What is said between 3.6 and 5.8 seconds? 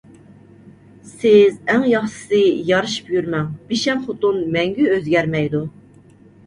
بىشەم خوتۇن مەڭگۈ ئۆزگەرمەيدۇ.